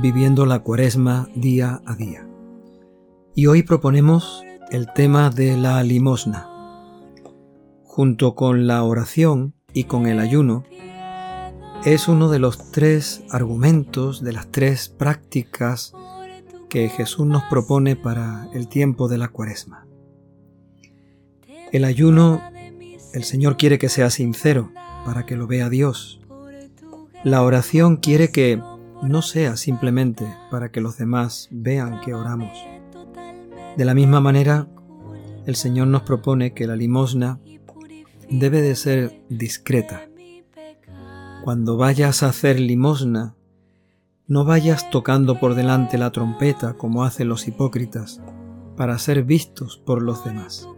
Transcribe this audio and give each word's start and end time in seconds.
Viviendo 0.00 0.46
la 0.46 0.60
cuaresma 0.60 1.28
día 1.34 1.82
a 1.84 1.94
día. 1.94 2.26
Y 3.34 3.48
hoy 3.48 3.62
proponemos 3.62 4.42
el 4.70 4.90
tema 4.94 5.28
de 5.28 5.58
la 5.58 5.82
limosna. 5.82 6.48
Junto 7.84 8.34
con 8.34 8.66
la 8.66 8.82
oración 8.82 9.54
y 9.74 9.84
con 9.84 10.06
el 10.06 10.20
ayuno, 10.20 10.64
es 11.84 12.08
uno 12.08 12.30
de 12.30 12.38
los 12.38 12.70
tres 12.70 13.22
argumentos, 13.30 14.24
de 14.24 14.32
las 14.32 14.50
tres 14.50 14.88
prácticas 14.88 15.92
que 16.70 16.88
Jesús 16.88 17.26
nos 17.26 17.42
propone 17.44 17.94
para 17.94 18.48
el 18.54 18.68
tiempo 18.68 19.06
de 19.06 19.18
la 19.18 19.28
cuaresma. 19.28 19.86
El 21.72 21.84
ayuno, 21.84 22.40
el 23.12 23.22
Señor 23.22 23.58
quiere 23.58 23.78
que 23.78 23.90
sea 23.90 24.08
sincero 24.08 24.72
para 25.04 25.26
que 25.26 25.36
lo 25.36 25.46
vea 25.46 25.68
Dios. 25.68 26.20
La 27.22 27.42
oración 27.42 27.98
quiere 27.98 28.30
que 28.30 28.62
no 29.02 29.22
sea 29.22 29.56
simplemente 29.56 30.26
para 30.50 30.70
que 30.70 30.80
los 30.80 30.96
demás 30.96 31.48
vean 31.50 32.00
que 32.00 32.14
oramos. 32.14 32.56
De 33.76 33.84
la 33.84 33.94
misma 33.94 34.20
manera, 34.20 34.68
el 35.46 35.56
Señor 35.56 35.88
nos 35.88 36.02
propone 36.02 36.52
que 36.52 36.66
la 36.66 36.76
limosna 36.76 37.40
debe 38.28 38.60
de 38.60 38.74
ser 38.74 39.22
discreta. 39.28 40.02
Cuando 41.44 41.76
vayas 41.76 42.22
a 42.22 42.28
hacer 42.28 42.60
limosna, 42.60 43.36
no 44.26 44.44
vayas 44.44 44.90
tocando 44.90 45.40
por 45.40 45.54
delante 45.54 45.96
la 45.96 46.10
trompeta 46.10 46.74
como 46.74 47.04
hacen 47.04 47.28
los 47.28 47.48
hipócritas, 47.48 48.20
para 48.76 48.98
ser 48.98 49.22
vistos 49.24 49.78
por 49.78 50.02
los 50.02 50.24
demás. 50.24 50.68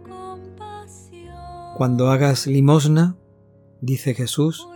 Cuando 1.75 2.09
hagas 2.09 2.47
limosna, 2.47 3.17
dice 3.81 4.13
Jesús, 4.13 4.67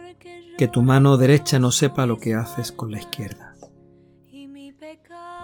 que 0.58 0.68
tu 0.68 0.82
mano 0.82 1.18
derecha 1.18 1.60
no 1.60 1.72
sepa 1.72 2.06
lo 2.06 2.18
que 2.18 2.34
haces 2.34 2.72
con 2.72 2.92
la 2.92 3.00
izquierda. 3.00 3.56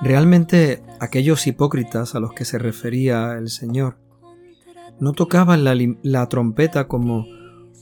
Realmente 0.02 0.82
aquellos 1.00 1.46
hipócritas 1.46 2.16
a 2.16 2.20
los 2.20 2.34
que 2.34 2.46
se 2.46 2.58
refería 2.58 3.34
el 3.34 3.50
Señor 3.50 3.98
no 5.00 5.14
tocaban 5.14 5.64
la, 5.64 6.30
trompeta 6.30 6.88
como 6.88 7.26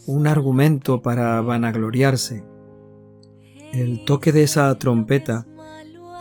un 0.05 0.27
argumento 0.27 1.01
para 1.01 1.39
vanagloriarse. 1.41 2.43
El 3.73 4.03
toque 4.05 4.31
de 4.31 4.43
esa 4.43 4.73
trompeta 4.79 5.45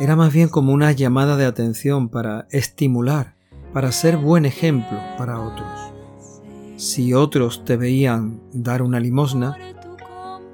era 0.00 0.14
más 0.16 0.32
bien 0.32 0.48
como 0.48 0.72
una 0.72 0.92
llamada 0.92 1.36
de 1.36 1.46
atención 1.46 2.08
para 2.08 2.46
estimular, 2.50 3.34
para 3.72 3.90
ser 3.92 4.16
buen 4.16 4.44
ejemplo 4.44 4.98
para 5.16 5.40
otros. 5.40 5.92
Si 6.76 7.14
otros 7.14 7.64
te 7.64 7.76
veían 7.76 8.40
dar 8.52 8.82
una 8.82 9.00
limosna, 9.00 9.56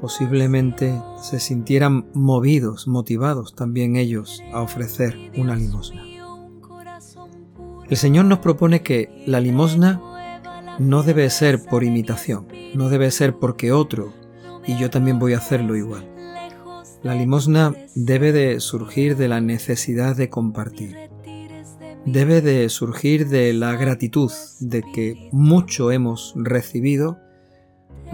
posiblemente 0.04 1.00
se 1.22 1.40
sintieran 1.40 2.04
movidos, 2.12 2.86
motivados 2.86 3.54
también 3.54 3.96
ellos 3.96 4.42
a 4.52 4.60
ofrecer 4.60 5.16
una 5.34 5.56
limosna. 5.56 6.02
El 7.88 7.96
Señor 7.96 8.26
nos 8.26 8.40
propone 8.40 8.82
que 8.82 9.24
la 9.26 9.40
limosna 9.40 10.02
no 10.78 11.04
debe 11.04 11.30
ser 11.30 11.64
por 11.64 11.84
imitación, 11.84 12.48
no 12.74 12.90
debe 12.90 13.10
ser 13.10 13.38
porque 13.38 13.72
otro 13.72 14.12
y 14.66 14.76
yo 14.76 14.90
también 14.90 15.18
voy 15.18 15.32
a 15.32 15.38
hacerlo 15.38 15.74
igual. 15.74 16.06
La 17.02 17.14
limosna 17.14 17.74
debe 17.94 18.32
de 18.32 18.60
surgir 18.60 19.16
de 19.16 19.28
la 19.28 19.40
necesidad 19.40 20.14
de 20.16 20.28
compartir. 20.28 20.98
Debe 22.04 22.42
de 22.42 22.68
surgir 22.68 23.26
de 23.30 23.54
la 23.54 23.74
gratitud 23.76 24.30
de 24.60 24.82
que 24.82 25.30
mucho 25.32 25.90
hemos 25.90 26.34
recibido, 26.36 27.23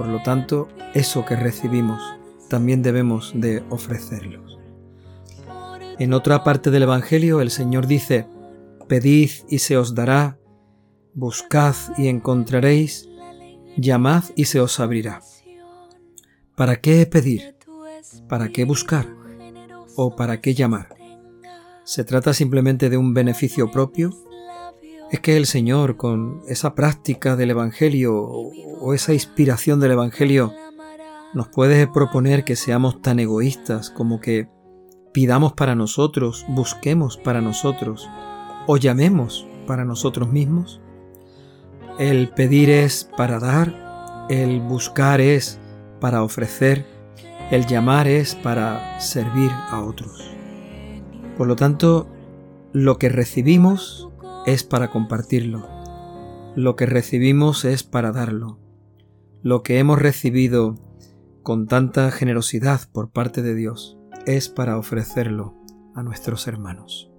por 0.01 0.09
lo 0.09 0.23
tanto, 0.23 0.67
eso 0.95 1.27
que 1.27 1.37
recibimos 1.37 2.01
también 2.49 2.81
debemos 2.81 3.33
de 3.35 3.63
ofrecerlo. 3.69 4.43
En 5.99 6.15
otra 6.15 6.43
parte 6.43 6.71
del 6.71 6.85
Evangelio 6.85 7.43
el 7.43 7.51
Señor 7.51 7.87
dice, 7.87 8.27
Pedid 8.89 9.31
y 9.51 9.59
se 9.59 9.77
os 9.77 9.95
dará, 9.95 10.39
buscad 11.13 11.75
y 11.99 12.09
encontraréis, 12.09 13.11
llamad 13.77 14.25
y 14.37 14.47
se 14.47 14.61
os 14.61 14.81
abrirá. 14.81 15.21
¿Para 16.57 16.77
qué 16.77 17.05
pedir? 17.05 17.57
¿Para 18.27 18.49
qué 18.49 18.65
buscar? 18.65 19.07
¿O 19.97 20.17
para 20.17 20.41
qué 20.41 20.55
llamar? 20.55 20.95
¿Se 21.85 22.05
trata 22.05 22.33
simplemente 22.33 22.89
de 22.89 22.97
un 22.97 23.13
beneficio 23.13 23.71
propio? 23.71 24.15
¿Es 25.11 25.19
que 25.21 25.37
el 25.37 25.47
Señor, 25.47 25.97
con 25.97 26.43
esa 26.47 26.75
práctica 26.75 27.35
del 27.35 27.51
Evangelio 27.51 28.17
o 28.17 28.95
esa 28.95 29.13
inspiración 29.13 29.81
del 29.81 29.93
Evangelio, 29.93 30.53
nos 31.35 31.49
puede 31.49 31.89
proponer 31.89 32.45
que 32.45 32.55
seamos 32.55 33.03
tan 33.03 33.19
egoístas 33.19 33.91
como 33.91 34.21
que 34.21 34.49
pidamos 35.13 35.53
para 35.53 35.75
nosotros, 35.75 36.45
busquemos 36.49 37.17
para 37.17 37.41
nosotros 37.41 38.09
o 38.67 38.77
llamemos 38.77 39.47
para 39.67 39.85
nosotros 39.85 40.31
mismos? 40.31 40.81
El 41.99 42.29
pedir 42.31 42.71
es 42.71 43.09
para 43.17 43.41
dar, 43.41 44.27
el 44.29 44.61
buscar 44.61 45.21
es 45.21 45.59
para 46.01 46.23
ofrecer, 46.23 46.87
el 47.51 47.67
llamar 47.67 48.07
es 48.07 48.37
para 48.37 49.01
servir 49.01 49.51
a 49.51 49.81
otros. 49.83 50.31
Por 51.37 51.49
lo 51.49 51.57
tanto, 51.57 52.09
lo 52.73 52.99
que 52.99 53.09
recibimos 53.09 54.10
es 54.47 54.65
para 54.65 54.91
compartirlo. 54.91 55.69
Lo 56.57 56.77
que 56.77 56.87
recibimos 56.87 57.65
es 57.65 57.83
para 57.83 58.13
darlo. 58.13 58.59
Lo 59.43 59.63
que 59.63 59.79
hemos 59.79 59.99
recibido 59.99 60.77
con 61.43 61.67
tanta 61.67 62.11
generosidad 62.11 62.81
por 62.93 63.11
parte 63.11 63.43
de 63.43 63.55
Dios 63.55 63.99
es 64.27 64.49
para 64.49 64.79
ofrecerlo 64.79 65.55
a 65.95 66.03
nuestros 66.03 66.47
hermanos. 66.47 67.11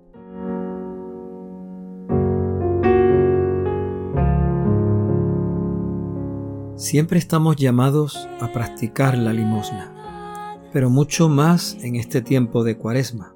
Siempre 6.76 7.20
estamos 7.20 7.58
llamados 7.58 8.28
a 8.40 8.52
practicar 8.52 9.18
la 9.18 9.34
limosna, 9.34 10.59
pero 10.74 10.90
mucho 10.90 11.30
más 11.30 11.78
en 11.82 11.96
este 11.96 12.22
tiempo 12.22 12.64
de 12.64 12.78
cuaresma. 12.78 13.36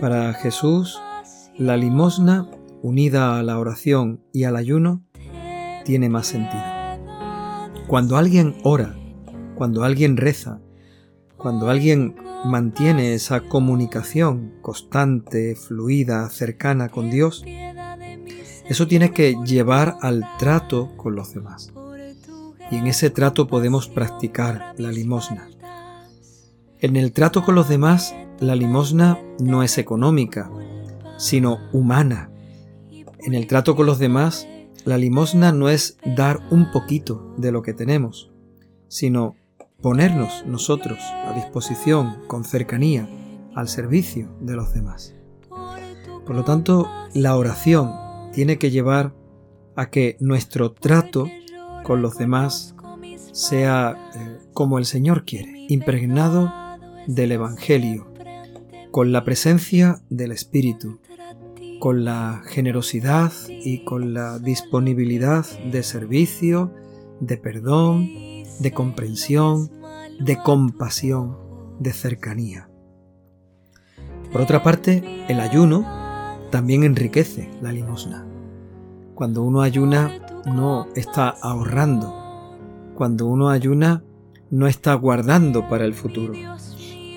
Para 0.00 0.32
Jesús, 0.32 0.98
la 1.58 1.76
limosna, 1.76 2.48
unida 2.82 3.36
a 3.36 3.42
la 3.42 3.58
oración 3.58 4.20
y 4.32 4.44
al 4.44 4.54
ayuno, 4.54 5.02
tiene 5.84 6.08
más 6.08 6.28
sentido. 6.28 6.62
Cuando 7.88 8.16
alguien 8.16 8.56
ora, 8.62 8.96
cuando 9.56 9.82
alguien 9.82 10.16
reza, 10.16 10.60
cuando 11.36 11.68
alguien 11.68 12.14
mantiene 12.44 13.14
esa 13.14 13.40
comunicación 13.40 14.54
constante, 14.62 15.56
fluida, 15.56 16.30
cercana 16.30 16.88
con 16.90 17.10
Dios, 17.10 17.44
eso 18.68 18.86
tiene 18.86 19.10
que 19.10 19.36
llevar 19.44 19.96
al 20.00 20.24
trato 20.38 20.96
con 20.96 21.16
los 21.16 21.34
demás 21.34 21.72
y 22.70 22.76
en 22.76 22.86
ese 22.86 23.10
trato 23.10 23.48
podemos 23.48 23.88
practicar 23.88 24.74
la 24.76 24.92
limosna. 24.92 25.48
En 26.80 26.96
el 26.96 27.12
trato 27.12 27.44
con 27.44 27.54
los 27.54 27.68
demás, 27.68 28.14
la 28.38 28.54
limosna 28.54 29.18
no 29.40 29.62
es 29.62 29.78
económica, 29.78 30.50
sino 31.18 31.58
humana. 31.72 32.30
En 33.18 33.34
el 33.34 33.46
trato 33.46 33.76
con 33.76 33.84
los 33.84 33.98
demás, 33.98 34.48
la 34.84 34.96
limosna 34.96 35.52
no 35.52 35.68
es 35.68 35.98
dar 36.16 36.40
un 36.50 36.70
poquito 36.72 37.34
de 37.36 37.52
lo 37.52 37.60
que 37.60 37.74
tenemos, 37.74 38.30
sino 38.88 39.36
ponernos 39.82 40.46
nosotros 40.46 40.98
a 41.00 41.34
disposición 41.34 42.22
con 42.26 42.44
cercanía 42.44 43.06
al 43.54 43.68
servicio 43.68 44.34
de 44.40 44.56
los 44.56 44.72
demás. 44.72 45.14
Por 46.26 46.34
lo 46.36 46.44
tanto, 46.44 46.88
la 47.14 47.36
oración 47.36 47.92
tiene 48.32 48.58
que 48.58 48.70
llevar 48.70 49.14
a 49.76 49.90
que 49.90 50.16
nuestro 50.20 50.72
trato 50.72 51.26
con 51.84 52.02
los 52.02 52.18
demás 52.18 52.74
sea 53.32 53.96
eh, 54.14 54.38
como 54.52 54.78
el 54.78 54.84
Señor 54.84 55.24
quiere, 55.24 55.66
impregnado 55.68 56.52
del 57.06 57.32
Evangelio, 57.32 58.12
con 58.90 59.12
la 59.12 59.24
presencia 59.24 60.02
del 60.10 60.32
Espíritu, 60.32 61.00
con 61.78 62.04
la 62.04 62.42
generosidad 62.46 63.32
y 63.48 63.84
con 63.84 64.14
la 64.14 64.38
disponibilidad 64.38 65.46
de 65.70 65.82
servicio, 65.82 66.72
de 67.20 67.36
perdón, 67.36 68.08
de 68.60 68.72
comprensión, 68.72 69.70
de 70.20 70.36
compasión, 70.42 71.36
de 71.78 71.92
cercanía. 71.92 72.68
Por 74.32 74.40
otra 74.40 74.62
parte, 74.62 75.24
el 75.28 75.40
ayuno 75.40 75.86
también 76.50 76.84
enriquece 76.84 77.50
la 77.62 77.72
limosna. 77.72 78.26
Cuando 79.14 79.42
uno 79.42 79.62
ayuna 79.62 80.12
no 80.46 80.88
está 80.94 81.28
ahorrando. 81.28 82.14
Cuando 82.94 83.26
uno 83.26 83.48
ayuna 83.48 84.02
no 84.50 84.66
está 84.66 84.94
guardando 84.94 85.68
para 85.68 85.84
el 85.84 85.94
futuro. 85.94 86.34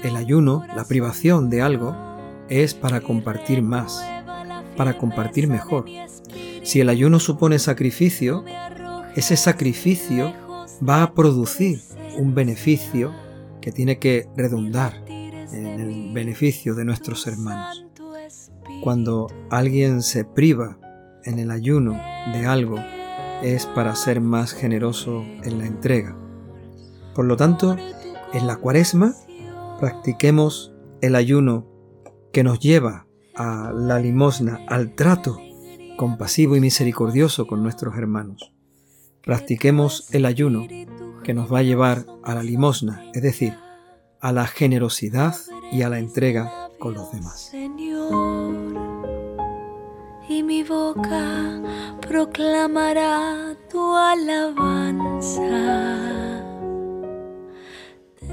El 0.03 0.15
ayuno, 0.15 0.65
la 0.75 0.85
privación 0.85 1.49
de 1.49 1.61
algo, 1.61 1.95
es 2.49 2.73
para 2.73 3.01
compartir 3.01 3.61
más, 3.61 4.03
para 4.81 4.97
compartir 4.97 5.47
mejor. 5.47 5.85
Si 6.63 6.79
el 6.79 6.89
ayuno 6.89 7.19
supone 7.19 7.59
sacrificio, 7.59 8.43
ese 9.15 9.37
sacrificio 9.37 10.33
va 10.81 11.03
a 11.03 11.13
producir 11.13 11.81
un 12.17 12.33
beneficio 12.33 13.13
que 13.61 13.71
tiene 13.71 13.99
que 13.99 14.27
redundar 14.35 15.03
en 15.07 15.67
el 15.67 16.11
beneficio 16.13 16.73
de 16.73 16.83
nuestros 16.83 17.27
hermanos. 17.27 17.85
Cuando 18.81 19.27
alguien 19.51 20.01
se 20.01 20.25
priva 20.25 20.79
en 21.25 21.37
el 21.37 21.51
ayuno 21.51 21.91
de 22.33 22.47
algo, 22.47 22.77
es 23.43 23.67
para 23.67 23.95
ser 23.95 24.19
más 24.19 24.51
generoso 24.51 25.23
en 25.43 25.59
la 25.59 25.67
entrega. 25.67 26.17
Por 27.13 27.25
lo 27.25 27.37
tanto, 27.37 27.77
en 28.33 28.47
la 28.47 28.55
cuaresma 28.55 29.13
practiquemos 29.79 30.73
el 31.01 31.15
ayuno 31.15 31.67
que 32.33 32.43
nos 32.43 32.57
lleva 32.59 33.05
a 33.41 33.71
la 33.73 33.99
limosna, 33.99 34.59
al 34.67 34.93
trato 34.93 35.39
compasivo 35.97 36.55
y 36.55 36.59
misericordioso 36.59 37.47
con 37.47 37.63
nuestros 37.63 37.97
hermanos. 37.97 38.53
Practiquemos 39.23 40.13
el 40.13 40.25
ayuno 40.25 40.67
que 41.23 41.33
nos 41.33 41.51
va 41.51 41.59
a 41.59 41.63
llevar 41.63 42.05
a 42.23 42.35
la 42.35 42.43
limosna, 42.43 43.03
es 43.13 43.21
decir, 43.21 43.55
a 44.19 44.31
la 44.31 44.45
generosidad 44.45 45.35
y 45.71 45.81
a 45.81 45.89
la 45.89 45.99
entrega 45.99 46.69
con 46.79 46.93
los 46.93 47.11
demás. 47.11 47.51
y 50.29 50.43
mi 50.43 50.63
boca 50.63 51.61
proclamará 51.99 53.53
tu 53.69 53.95
alabanza. 53.95 55.41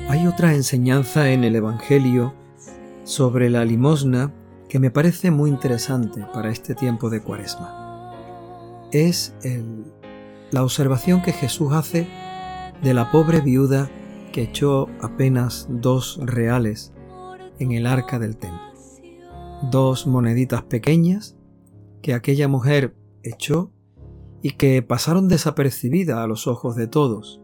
Hay 0.09 0.27
otra 0.27 0.55
enseñanza 0.55 1.31
en 1.31 1.43
el 1.43 1.57
Evangelio 1.57 2.35
sobre 3.03 3.51
la 3.51 3.65
limosna 3.65 4.33
que 4.69 4.79
me 4.79 4.91
parece 4.91 5.31
muy 5.31 5.51
interesante 5.51 6.25
para 6.33 6.51
este 6.51 6.75
tiempo 6.75 7.11
de 7.11 7.23
cuaresma. 7.23 8.13
Es 8.93 9.35
la 10.51 10.63
observación 10.63 11.23
que 11.23 11.33
Jesús 11.33 11.73
hace 11.73 12.07
de 12.83 12.95
la 12.95 13.11
pobre 13.11 13.41
viuda 13.41 13.91
que 14.33 14.43
echó 14.43 14.89
apenas 15.01 15.67
dos 15.71 16.21
reales 16.23 16.93
en 17.59 17.73
el 17.73 17.87
arca 17.87 18.19
del 18.19 18.37
templo. 18.37 18.61
Dos 19.71 20.07
moneditas 20.07 20.63
pequeñas 20.63 21.37
que 22.03 22.15
aquella 22.15 22.47
mujer 22.47 22.95
echó 23.23 23.73
y 24.43 24.53
que 24.53 24.83
pasaron 24.83 25.29
desapercibidas 25.29 26.19
a 26.19 26.27
los 26.27 26.47
ojos 26.47 26.77
de 26.77 26.87
todos, 26.87 27.41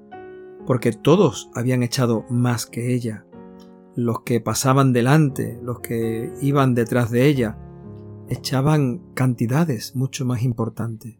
porque 0.67 0.93
todos 0.93 1.51
habían 1.55 1.83
echado 1.83 2.25
más 2.31 2.67
que 2.67 2.95
ella 2.95 3.27
los 3.97 4.21
que 4.23 4.41
pasaban 4.41 4.93
delante, 4.93 5.59
los 5.63 5.81
que 5.81 6.33
iban 6.41 6.75
detrás 6.75 7.11
de 7.11 7.27
ella, 7.27 7.59
echaban 8.29 9.03
cantidades 9.15 9.95
mucho 9.95 10.25
más 10.25 10.43
importantes. 10.43 11.17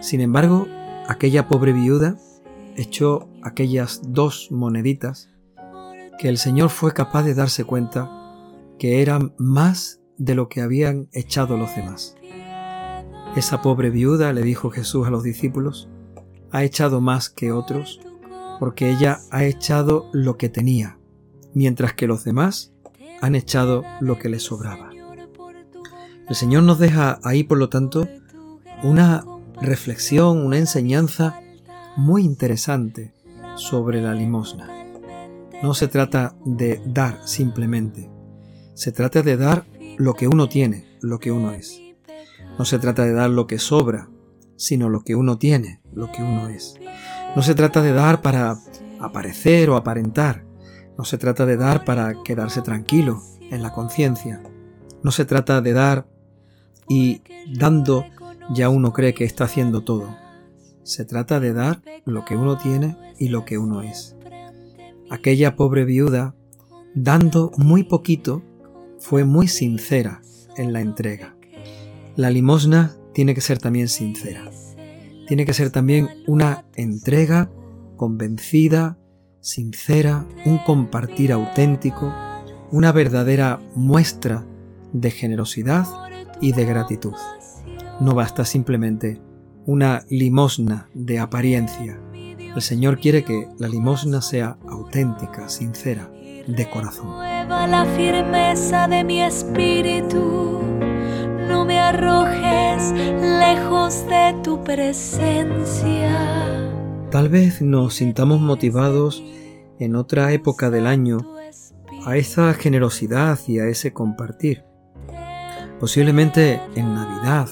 Sin 0.00 0.20
embargo, 0.20 0.66
aquella 1.08 1.48
pobre 1.48 1.72
viuda 1.72 2.16
echó 2.76 3.28
aquellas 3.42 4.00
dos 4.06 4.48
moneditas 4.50 5.30
que 6.18 6.28
el 6.28 6.38
Señor 6.38 6.70
fue 6.70 6.94
capaz 6.94 7.22
de 7.24 7.34
darse 7.34 7.64
cuenta 7.64 8.10
que 8.78 9.02
eran 9.02 9.34
más 9.38 10.00
de 10.16 10.34
lo 10.34 10.48
que 10.48 10.60
habían 10.60 11.08
echado 11.12 11.56
los 11.56 11.74
demás. 11.74 12.16
Esa 13.36 13.62
pobre 13.62 13.90
viuda, 13.90 14.32
le 14.32 14.42
dijo 14.42 14.70
Jesús 14.70 15.06
a 15.06 15.10
los 15.10 15.22
discípulos, 15.22 15.88
ha 16.50 16.64
echado 16.64 17.00
más 17.00 17.30
que 17.30 17.52
otros 17.52 18.00
porque 18.58 18.90
ella 18.90 19.20
ha 19.30 19.44
echado 19.44 20.06
lo 20.12 20.36
que 20.36 20.48
tenía, 20.48 20.97
mientras 21.58 21.92
que 21.92 22.06
los 22.06 22.22
demás 22.22 22.72
han 23.20 23.34
echado 23.34 23.82
lo 24.00 24.16
que 24.16 24.28
les 24.28 24.44
sobraba. 24.44 24.90
El 26.28 26.36
Señor 26.36 26.62
nos 26.62 26.78
deja 26.78 27.18
ahí, 27.24 27.42
por 27.42 27.58
lo 27.58 27.68
tanto, 27.68 28.06
una 28.84 29.24
reflexión, 29.60 30.46
una 30.46 30.56
enseñanza 30.56 31.40
muy 31.96 32.22
interesante 32.22 33.12
sobre 33.56 34.00
la 34.00 34.14
limosna. 34.14 34.68
No 35.60 35.74
se 35.74 35.88
trata 35.88 36.36
de 36.44 36.80
dar 36.86 37.18
simplemente, 37.26 38.08
se 38.74 38.92
trata 38.92 39.22
de 39.22 39.36
dar 39.36 39.66
lo 39.96 40.14
que 40.14 40.28
uno 40.28 40.48
tiene, 40.48 40.86
lo 41.00 41.18
que 41.18 41.32
uno 41.32 41.50
es. 41.50 41.80
No 42.56 42.64
se 42.64 42.78
trata 42.78 43.04
de 43.04 43.14
dar 43.14 43.30
lo 43.30 43.48
que 43.48 43.58
sobra, 43.58 44.08
sino 44.54 44.88
lo 44.88 45.00
que 45.00 45.16
uno 45.16 45.38
tiene, 45.38 45.80
lo 45.92 46.12
que 46.12 46.22
uno 46.22 46.48
es. 46.50 46.76
No 47.34 47.42
se 47.42 47.56
trata 47.56 47.82
de 47.82 47.92
dar 47.92 48.22
para 48.22 48.58
aparecer 49.00 49.70
o 49.70 49.76
aparentar, 49.76 50.44
no 50.98 51.04
se 51.04 51.16
trata 51.16 51.46
de 51.46 51.56
dar 51.56 51.84
para 51.84 52.24
quedarse 52.24 52.60
tranquilo 52.60 53.22
en 53.52 53.62
la 53.62 53.72
conciencia. 53.72 54.42
No 55.04 55.12
se 55.12 55.24
trata 55.24 55.60
de 55.60 55.72
dar 55.72 56.08
y 56.88 57.22
dando 57.56 58.04
ya 58.52 58.68
uno 58.68 58.92
cree 58.92 59.14
que 59.14 59.24
está 59.24 59.44
haciendo 59.44 59.84
todo. 59.84 60.16
Se 60.82 61.04
trata 61.04 61.38
de 61.38 61.52
dar 61.52 61.82
lo 62.04 62.24
que 62.24 62.34
uno 62.34 62.58
tiene 62.58 62.96
y 63.16 63.28
lo 63.28 63.44
que 63.44 63.58
uno 63.58 63.82
es. 63.82 64.16
Aquella 65.08 65.54
pobre 65.54 65.84
viuda, 65.84 66.34
dando 66.94 67.52
muy 67.56 67.84
poquito, 67.84 68.42
fue 68.98 69.24
muy 69.24 69.46
sincera 69.46 70.20
en 70.56 70.72
la 70.72 70.80
entrega. 70.80 71.36
La 72.16 72.30
limosna 72.30 72.96
tiene 73.14 73.34
que 73.34 73.40
ser 73.40 73.58
también 73.58 73.86
sincera. 73.86 74.50
Tiene 75.28 75.44
que 75.44 75.54
ser 75.54 75.70
también 75.70 76.08
una 76.26 76.64
entrega 76.74 77.52
convencida, 77.96 78.98
sincera, 79.40 80.26
un 80.44 80.58
compartir 80.58 81.32
auténtico, 81.32 82.12
una 82.70 82.92
verdadera 82.92 83.60
muestra 83.74 84.44
de 84.92 85.10
generosidad 85.10 85.86
y 86.40 86.52
de 86.52 86.64
gratitud. 86.64 87.14
No 88.00 88.14
basta 88.14 88.44
simplemente 88.44 89.20
una 89.66 90.04
limosna 90.08 90.88
de 90.94 91.18
apariencia. 91.18 92.00
El 92.54 92.62
Señor 92.62 92.98
quiere 92.98 93.24
que 93.24 93.48
la 93.58 93.68
limosna 93.68 94.22
sea 94.22 94.56
auténtica, 94.68 95.48
sincera, 95.48 96.10
de 96.46 96.70
corazón. 96.70 97.18
la 97.18 97.84
firmeza 97.96 98.88
de 98.88 99.04
mi 99.04 99.22
espíritu, 99.22 100.60
no 101.48 101.64
me 101.64 101.78
arrojes 101.78 102.92
lejos 103.20 104.06
de 104.08 104.34
tu 104.42 104.62
presencia. 104.64 106.37
Tal 107.10 107.30
vez 107.30 107.62
nos 107.62 107.94
sintamos 107.94 108.38
motivados 108.38 109.24
en 109.78 109.96
otra 109.96 110.30
época 110.34 110.68
del 110.68 110.86
año 110.86 111.18
a 112.04 112.18
esa 112.18 112.52
generosidad 112.52 113.38
y 113.46 113.60
a 113.60 113.66
ese 113.66 113.94
compartir. 113.94 114.64
Posiblemente 115.80 116.60
en 116.74 116.92
Navidad 116.94 117.48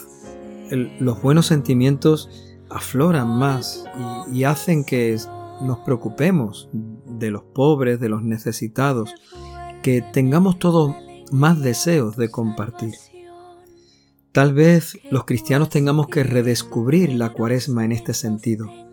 los 1.00 1.22
buenos 1.22 1.46
sentimientos 1.46 2.28
afloran 2.68 3.28
más 3.28 3.86
y, 4.30 4.44
hacen 4.44 4.84
que 4.84 5.16
nos 5.62 5.78
preocupemos 5.78 6.68
de 6.72 7.30
los 7.30 7.42
pobres, 7.42 7.98
de 7.98 8.10
los 8.10 8.22
necesitados, 8.22 9.14
que 9.82 10.02
tengamos 10.02 10.58
todos 10.58 10.94
más 11.32 11.62
deseos 11.62 12.16
de 12.16 12.28
compartir. 12.28 12.94
Tal 14.32 14.52
vez 14.52 14.98
los 15.10 15.24
cristianos 15.24 15.70
tengamos 15.70 16.08
que 16.08 16.24
redescubrir 16.24 17.14
la 17.14 17.30
cuaresma 17.32 17.86
en 17.86 17.92
este 17.92 18.12
sentido 18.12 18.85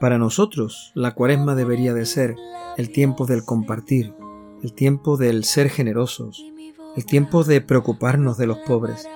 para 0.00 0.18
nosotros, 0.18 0.92
la 0.94 1.14
cuaresma 1.14 1.54
debería 1.54 1.94
de 1.94 2.06
ser 2.06 2.36
el 2.76 2.90
tiempo 2.90 3.26
del 3.26 3.44
compartir, 3.44 4.14
el 4.62 4.72
tiempo 4.72 5.16
del 5.16 5.44
ser 5.44 5.70
generosos, 5.70 6.44
el 6.96 7.06
tiempo 7.06 7.44
de 7.44 7.60
preocuparnos 7.60 8.36
de 8.36 8.46
los 8.46 8.58
pobres, 8.58 9.06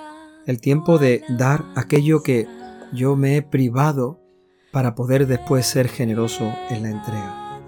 el 0.45 0.59
tiempo 0.59 0.97
de 0.97 1.23
dar 1.29 1.65
aquello 1.75 2.23
que 2.23 2.47
yo 2.93 3.15
me 3.15 3.37
he 3.37 3.41
privado 3.41 4.19
para 4.71 4.95
poder 4.95 5.27
después 5.27 5.65
ser 5.65 5.87
generoso 5.87 6.51
en 6.69 6.83
la 6.83 6.89
entrega. 6.89 7.59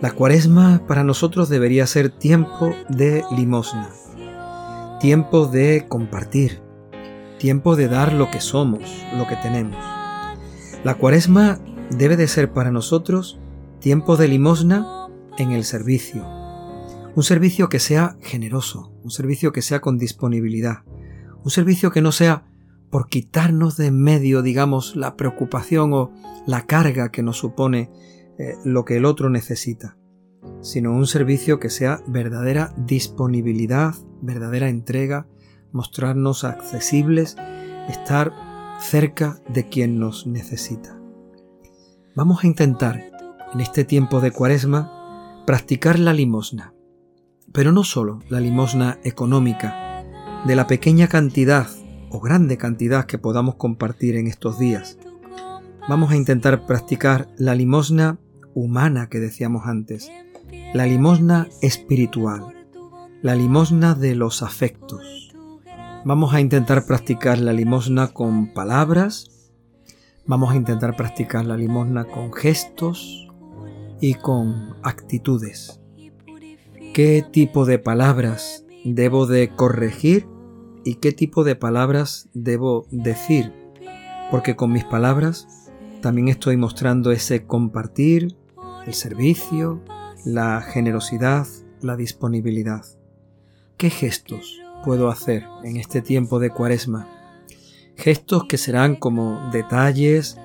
La 0.00 0.10
cuaresma 0.10 0.82
para 0.88 1.04
nosotros 1.04 1.48
debería 1.48 1.86
ser 1.86 2.10
tiempo 2.10 2.74
de 2.88 3.24
limosna, 3.36 3.88
tiempo 5.00 5.46
de 5.46 5.86
compartir, 5.88 6.60
tiempo 7.38 7.76
de 7.76 7.88
dar 7.88 8.12
lo 8.12 8.30
que 8.30 8.40
somos, 8.40 8.82
lo 9.16 9.26
que 9.26 9.36
tenemos. 9.36 9.76
La 10.84 10.96
cuaresma 10.96 11.60
debe 11.90 12.16
de 12.16 12.28
ser 12.28 12.52
para 12.52 12.70
nosotros 12.70 13.38
tiempo 13.80 14.16
de 14.16 14.28
limosna 14.28 15.08
en 15.38 15.52
el 15.52 15.64
servicio. 15.64 16.24
Un 17.14 17.22
servicio 17.22 17.68
que 17.68 17.78
sea 17.78 18.16
generoso, 18.20 18.92
un 19.02 19.10
servicio 19.10 19.52
que 19.52 19.62
sea 19.62 19.80
con 19.80 19.98
disponibilidad, 19.98 20.84
un 21.44 21.50
servicio 21.50 21.90
que 21.90 22.00
no 22.00 22.12
sea 22.12 22.44
por 22.90 23.08
quitarnos 23.08 23.76
de 23.76 23.86
en 23.86 24.02
medio, 24.02 24.42
digamos, 24.42 24.96
la 24.96 25.16
preocupación 25.16 25.92
o 25.92 26.12
la 26.46 26.66
carga 26.66 27.10
que 27.10 27.22
nos 27.22 27.38
supone 27.38 27.90
eh, 28.38 28.54
lo 28.64 28.84
que 28.84 28.96
el 28.96 29.04
otro 29.04 29.30
necesita, 29.30 29.96
sino 30.60 30.92
un 30.92 31.06
servicio 31.06 31.58
que 31.58 31.70
sea 31.70 32.02
verdadera 32.06 32.74
disponibilidad, 32.76 33.94
verdadera 34.20 34.68
entrega, 34.68 35.26
mostrarnos 35.72 36.44
accesibles, 36.44 37.36
estar 37.88 38.32
cerca 38.78 39.40
de 39.48 39.68
quien 39.68 39.98
nos 39.98 40.26
necesita. 40.26 41.01
Vamos 42.14 42.44
a 42.44 42.46
intentar, 42.46 43.02
en 43.54 43.62
este 43.62 43.84
tiempo 43.84 44.20
de 44.20 44.32
cuaresma, 44.32 45.42
practicar 45.46 45.98
la 45.98 46.12
limosna. 46.12 46.74
Pero 47.52 47.72
no 47.72 47.84
solo 47.84 48.18
la 48.28 48.38
limosna 48.38 48.98
económica, 49.02 50.04
de 50.44 50.54
la 50.54 50.66
pequeña 50.66 51.08
cantidad 51.08 51.68
o 52.10 52.20
grande 52.20 52.58
cantidad 52.58 53.06
que 53.06 53.16
podamos 53.16 53.54
compartir 53.54 54.16
en 54.16 54.26
estos 54.26 54.58
días. 54.58 54.98
Vamos 55.88 56.10
a 56.10 56.16
intentar 56.16 56.66
practicar 56.66 57.28
la 57.38 57.54
limosna 57.54 58.18
humana 58.54 59.08
que 59.08 59.18
decíamos 59.18 59.62
antes, 59.66 60.12
la 60.74 60.84
limosna 60.84 61.48
espiritual, 61.62 62.44
la 63.22 63.34
limosna 63.34 63.94
de 63.94 64.16
los 64.16 64.42
afectos. 64.42 65.32
Vamos 66.04 66.34
a 66.34 66.42
intentar 66.42 66.84
practicar 66.84 67.38
la 67.38 67.54
limosna 67.54 68.08
con 68.08 68.52
palabras, 68.52 69.31
vamos 70.26 70.52
a 70.52 70.56
intentar 70.56 70.96
practicar 70.96 71.44
la 71.44 71.56
limosna 71.56 72.04
con 72.04 72.32
gestos 72.32 73.28
y 74.00 74.14
con 74.14 74.76
actitudes. 74.82 75.80
¿Qué 76.94 77.24
tipo 77.30 77.64
de 77.64 77.78
palabras 77.78 78.64
debo 78.84 79.26
de 79.26 79.48
corregir 79.54 80.26
y 80.84 80.96
qué 80.96 81.12
tipo 81.12 81.44
de 81.44 81.56
palabras 81.56 82.28
debo 82.34 82.86
decir? 82.90 83.52
Porque 84.30 84.56
con 84.56 84.72
mis 84.72 84.84
palabras 84.84 85.70
también 86.00 86.28
estoy 86.28 86.56
mostrando 86.56 87.12
ese 87.12 87.46
compartir, 87.46 88.36
el 88.86 88.94
servicio, 88.94 89.80
la 90.24 90.60
generosidad, 90.60 91.46
la 91.80 91.96
disponibilidad. 91.96 92.84
¿Qué 93.76 93.90
gestos 93.90 94.60
puedo 94.84 95.08
hacer 95.08 95.44
en 95.64 95.76
este 95.76 96.02
tiempo 96.02 96.38
de 96.38 96.50
cuaresma? 96.50 97.21
Gestos 98.02 98.46
que 98.48 98.58
serán 98.58 98.96
como 98.96 99.48
detalles, 99.52 100.36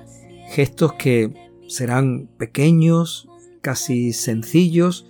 gestos 0.50 0.92
que 0.92 1.34
serán 1.66 2.28
pequeños, 2.38 3.28
casi 3.62 4.12
sencillos, 4.12 5.08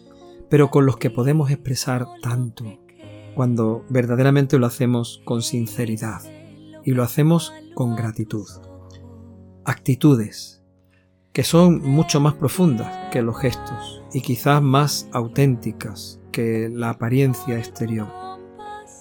pero 0.49 0.71
con 0.71 0.87
los 0.87 0.97
que 0.97 1.11
podemos 1.11 1.51
expresar 1.51 2.07
tanto 2.23 2.65
cuando 3.35 3.85
verdaderamente 3.91 4.59
lo 4.59 4.65
hacemos 4.65 5.21
con 5.27 5.43
sinceridad 5.43 6.23
y 6.87 6.93
lo 6.93 7.03
hacemos 7.03 7.53
con 7.75 7.95
gratitud. 7.95 8.47
Actitudes 9.67 10.63
que 11.35 11.45
son 11.45 11.83
mucho 11.83 12.19
más 12.19 12.33
profundas 12.33 13.11
que 13.13 13.21
los 13.21 13.39
gestos 13.39 14.03
y 14.15 14.23
quizás 14.23 14.63
más 14.63 15.07
auténticas 15.13 16.19
que 16.33 16.71
la 16.73 16.89
apariencia 16.89 17.59
exterior. 17.59 18.09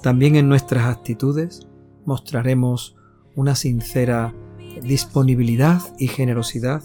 También 0.04 0.36
en 0.36 0.50
nuestras 0.50 0.84
actitudes 0.84 1.66
mostraremos 2.04 2.98
una 3.38 3.56
sincera 3.56 4.34
disponibilidad 4.82 5.82
y 6.00 6.08
generosidad 6.08 6.82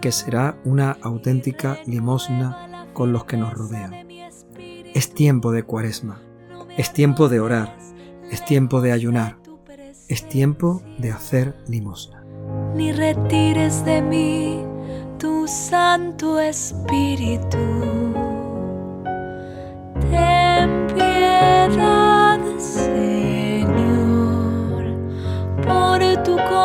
que 0.00 0.10
será 0.10 0.58
una 0.64 0.96
auténtica 1.02 1.78
limosna 1.86 2.86
con 2.94 3.12
los 3.12 3.26
que 3.26 3.36
nos 3.36 3.52
rodean. 3.52 4.08
Es 4.94 5.14
tiempo 5.14 5.52
de 5.52 5.62
cuaresma, 5.62 6.20
es 6.76 6.92
tiempo 6.92 7.28
de 7.28 7.40
orar, 7.40 7.76
es 8.30 8.44
tiempo 8.44 8.80
de 8.80 8.92
ayunar, 8.92 9.36
es 10.08 10.26
tiempo 10.28 10.82
de 10.98 11.12
hacer 11.12 11.54
limosna. 11.68 12.24
Ni 12.74 12.92
retires 12.92 13.84
de 13.84 14.00
mí 14.00 14.64
tu 15.18 15.46
Santo 15.46 16.40
Espíritu 16.40 17.58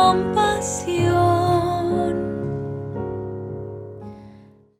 compasión. 0.08 1.17